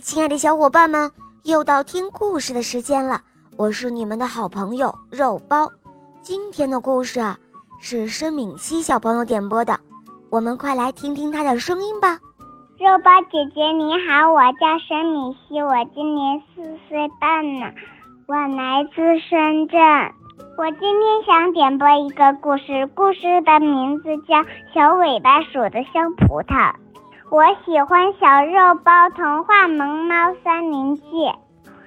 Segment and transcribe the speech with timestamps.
[0.00, 1.10] 亲爱的小伙伴们，
[1.42, 3.20] 又到听故事的时间了。
[3.56, 5.68] 我是你们的好朋友肉包。
[6.22, 7.36] 今天的故事啊，
[7.80, 9.80] 是申敏熙小朋友点播的，
[10.30, 12.20] 我们快来听听他的声音吧。
[12.78, 17.72] 肉包姐姐你好，我叫申敏熙，我今年四岁半呢，
[18.26, 19.80] 我来自深圳。
[20.56, 24.36] 我今天想点播一个故事，故事的名字叫
[24.72, 26.72] 《小尾巴鼠的香葡萄》。
[27.30, 31.02] 我喜欢小肉包童话《萌猫森林记》，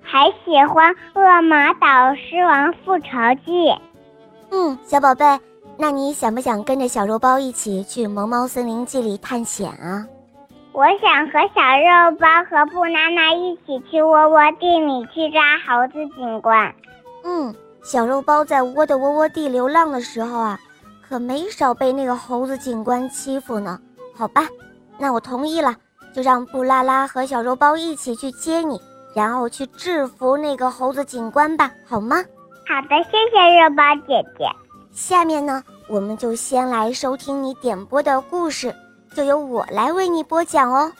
[0.00, 3.10] 还喜欢《恶魔岛狮王复仇
[3.44, 3.68] 记》。
[4.50, 5.24] 嗯，小宝贝，
[5.76, 10.06] 那你想不想跟着小肉包一起去《萌猫森林记》里探险啊？
[10.72, 16.74] 我想和小肉包和布娜娜一起去窝窝地里去抓猴子警官。
[17.24, 20.58] 嗯，小肉包在窝的窝窝地流浪的时候啊，
[21.06, 23.78] 可没少被那个猴子警官欺负呢。
[24.16, 24.48] 好吧。
[24.98, 25.74] 那我同意了，
[26.14, 28.80] 就让布拉拉和小肉包一起去接你，
[29.14, 32.16] 然后去制服那个猴子警官吧，好吗？
[32.66, 34.46] 好的，谢谢肉包姐姐。
[34.92, 38.74] 下面呢，我们就先来收听你点播的故事，
[39.14, 40.90] 就由我来为你播讲哦。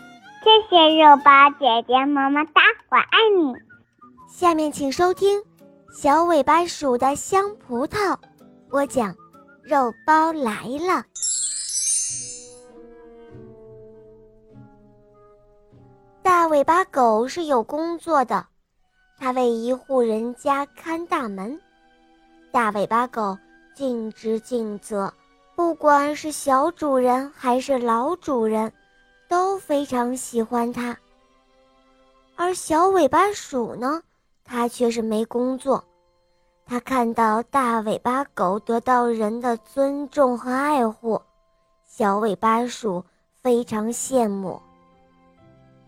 [0.44, 3.55] 谢谢肉包姐姐，么么哒，我爱你。
[4.30, 5.41] 下面请收听
[5.91, 7.97] 《小尾巴鼠的香葡萄》，
[8.69, 9.14] 播讲，
[9.64, 10.52] 肉包来
[10.86, 11.02] 了。
[16.27, 18.44] 大尾巴狗是有工作的，
[19.16, 21.56] 它为一户人家看大门。
[22.50, 23.38] 大尾巴狗
[23.77, 25.14] 尽职尽责，
[25.55, 28.72] 不管是小主人还是老主人，
[29.28, 30.98] 都非常喜欢它。
[32.34, 34.02] 而小尾巴鼠呢，
[34.44, 35.84] 它却是没工作。
[36.64, 41.22] 它看到大尾巴狗得到人的尊重和爱护，
[41.86, 43.05] 小尾巴鼠
[43.40, 44.61] 非常羡慕。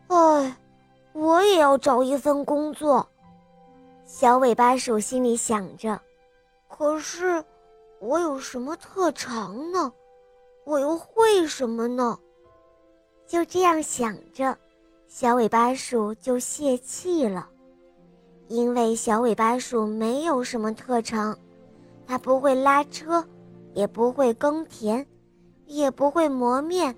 [0.08, 0.56] 唉，
[1.12, 3.06] 我也要找一份工作。
[4.06, 6.00] 小尾巴鼠心里想着。
[6.66, 7.44] 可是，
[8.00, 9.92] 我有什么特长呢？
[10.64, 12.18] 我又会什么呢？
[13.26, 14.56] 就这样想着，
[15.06, 17.48] 小尾巴鼠就泄气了。
[18.48, 21.36] 因为小尾巴鼠没有什么特长，
[22.06, 23.22] 它不会拉车，
[23.74, 25.06] 也不会耕田，
[25.66, 26.96] 也不会磨面，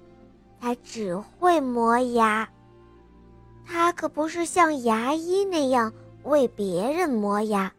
[0.60, 2.48] 它只会磨牙。
[3.72, 5.92] 它可不是像牙医那样
[6.24, 7.72] 为别人磨牙，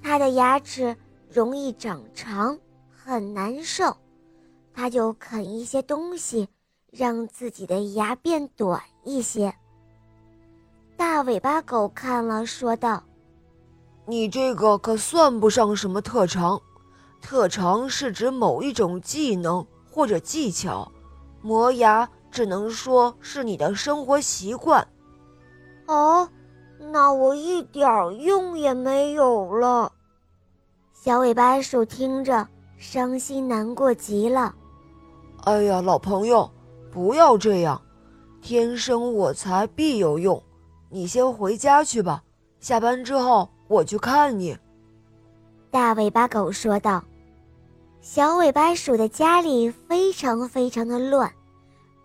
[0.00, 0.96] 它的牙齿
[1.28, 2.56] 容易长长，
[2.88, 3.96] 很难受，
[4.72, 6.48] 它就啃一些东西，
[6.92, 9.52] 让自己的牙变短一些。
[10.96, 13.02] 大尾巴狗看了，说道
[14.06, 16.62] ：“你这个可算不上什么特长，
[17.20, 20.92] 特长是指某一种技能或者技巧，
[21.42, 24.86] 磨牙只能说是你的生活习惯。”
[25.88, 26.28] 哦，
[26.92, 29.90] 那我一点用也没有了。
[30.92, 34.54] 小尾巴鼠听着，伤心难过极了。
[35.44, 36.50] 哎呀，老朋友，
[36.92, 37.80] 不要这样，
[38.42, 40.42] 天生我材必有用。
[40.90, 42.22] 你先回家去吧，
[42.60, 44.56] 下班之后我去看你。
[45.70, 47.02] 大尾巴狗说道。
[48.02, 51.32] 小尾巴鼠的家里非常非常的乱，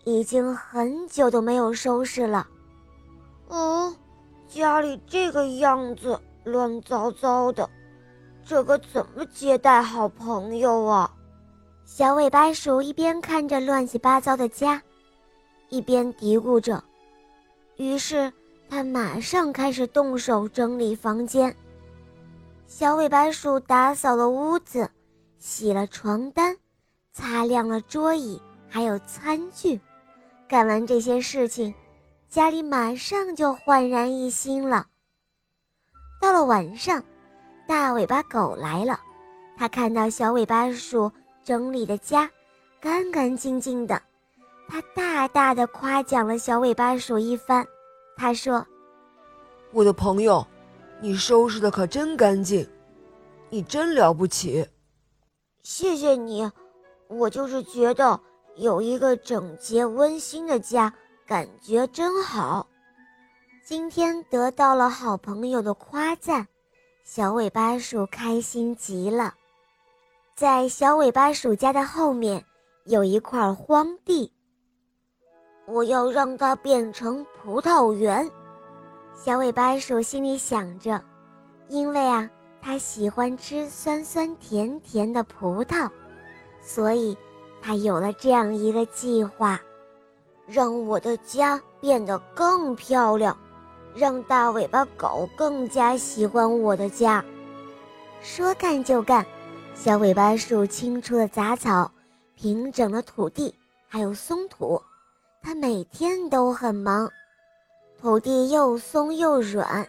[0.06, 2.48] 已经很久都没有收拾了。
[3.54, 3.96] 哦，
[4.48, 7.70] 家里这个样子，乱糟糟的，
[8.44, 11.14] 这可怎么接待好朋友啊？
[11.86, 14.82] 小尾巴鼠一边看着乱七八糟的家，
[15.70, 16.84] 一边嘀咕着。
[17.78, 18.34] 于是
[18.68, 21.56] 他马上开始动手整理房间。
[22.66, 24.90] 小尾巴鼠打扫了屋子，
[25.38, 26.58] 洗了床单，
[27.12, 29.80] 擦亮了桌椅，还有餐具。
[30.48, 31.72] 干完这些事情。
[32.34, 34.88] 家里马上就焕然一新了。
[36.20, 37.04] 到了晚上，
[37.68, 39.00] 大尾巴狗来了，
[39.56, 41.12] 它看到小尾巴鼠
[41.44, 42.28] 整理的家
[42.82, 44.02] 干干净净的，
[44.68, 47.64] 它大大的夸奖了小尾巴鼠一番。
[48.18, 48.66] 他说
[49.72, 50.44] ：“我的朋友，
[51.00, 52.68] 你收拾的可真干净，
[53.52, 54.68] 你真了不起。”
[55.62, 56.52] 谢谢你，
[57.08, 58.20] 我就是觉得
[58.56, 60.92] 有一个整洁温馨的家。
[61.26, 62.68] 感觉真好，
[63.64, 66.46] 今天得到了好朋友的夸赞，
[67.06, 69.34] 小尾巴鼠开心极了。
[70.36, 72.44] 在小尾巴鼠家的后面
[72.84, 74.34] 有一块荒地，
[75.66, 78.30] 我要让它变成葡萄园。
[79.16, 81.02] 小尾巴鼠心里想着，
[81.70, 82.30] 因为啊，
[82.62, 85.90] 它喜欢吃酸酸甜甜的葡萄，
[86.62, 87.18] 所以
[87.62, 89.62] 它有了这样一个计划。
[90.46, 93.38] 让我的家变得更漂亮，
[93.96, 97.24] 让大尾巴狗更加喜欢我的家。
[98.22, 99.26] 说干就干，
[99.74, 101.92] 小尾巴树清除了杂草，
[102.36, 103.54] 平整了土地，
[103.88, 104.82] 还有松土。
[105.42, 107.10] 它每天都很忙，
[108.02, 109.88] 土地又松又软。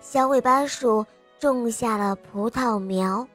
[0.00, 1.04] 小尾巴树
[1.38, 3.26] 种下了葡萄苗，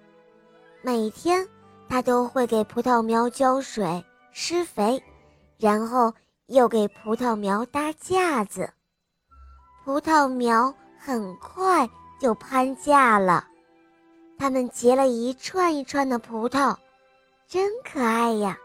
[0.81, 1.48] 每天
[1.88, 5.01] 它都会给葡萄苗浇水、施肥，
[5.57, 6.13] 然后
[6.48, 8.72] 又给葡萄苗搭架子。
[9.84, 13.45] 葡萄苗很快就攀架了，
[14.38, 16.75] 它们结了一串一串的葡萄，
[17.48, 18.57] 真可爱呀！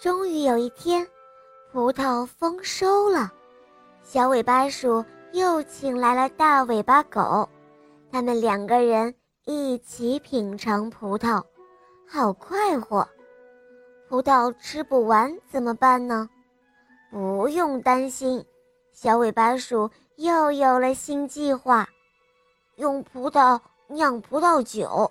[0.00, 1.06] 终于有一天。
[1.70, 3.30] 葡萄丰收了，
[4.02, 7.46] 小尾巴鼠又请来了大尾巴狗，
[8.10, 11.44] 他们两个人一起品尝葡萄，
[12.08, 13.06] 好快活。
[14.08, 16.30] 葡萄吃不完怎么办呢？
[17.10, 18.44] 不用担心，
[18.92, 21.88] 小尾巴鼠又有了新计划，
[22.76, 25.10] 用葡萄酿葡萄酒，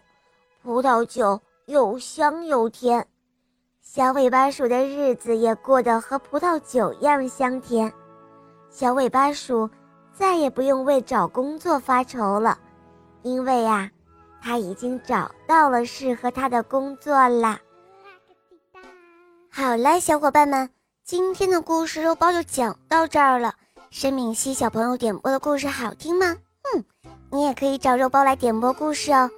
[0.62, 3.06] 葡萄酒又香又甜。
[3.82, 7.92] 小尾巴鼠的日子也过得和葡萄酒一样香甜，
[8.70, 9.70] 小尾巴鼠
[10.14, 12.60] 再也不用为找工作发愁了，
[13.24, 13.90] 因为呀，
[14.42, 17.60] 它已经找到了适合它的工作啦。
[19.50, 20.70] 好了，小伙伴们，
[21.08, 23.54] 今天的故事肉包就讲到这儿了。
[23.90, 26.36] 申敏熙小朋友点播的故事好听吗？
[26.76, 26.84] 嗯，
[27.32, 29.32] 你也可以找肉包来点播故事哦，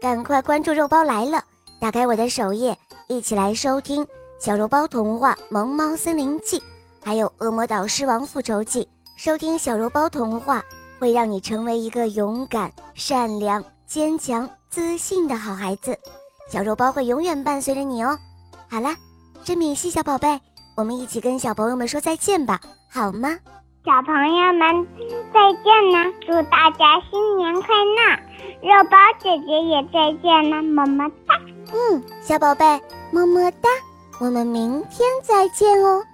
[0.00, 1.42] 赶快关注肉包来了，
[1.80, 2.78] 打开我的首页。
[3.08, 4.04] 一起来收听
[4.38, 6.60] 《小肉包童话·萌猫森林记》，
[7.02, 8.84] 还有《恶魔岛狮王复仇记》。
[9.16, 10.64] 收听小肉包童话，
[11.00, 15.98] 会让你成为一个勇敢、善良、坚强、自信的好孩子。
[16.48, 18.16] 小肉包会永远伴随着你哦。
[18.68, 18.94] 好啦，
[19.42, 20.40] 申敏熙小宝贝，
[20.78, 23.36] 我们一起跟小朋友们说再见吧，好吗？
[23.84, 24.86] 小朋友们
[25.34, 26.04] 再见啦！
[26.24, 28.16] 祝大家新年快乐！
[28.62, 31.34] 肉包姐姐也再见了，么么哒。
[31.72, 32.64] 嗯，小宝贝。
[33.10, 33.68] 么么哒，
[34.20, 36.04] 我们明天再见哦。